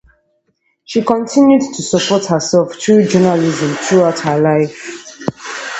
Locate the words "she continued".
0.83-1.61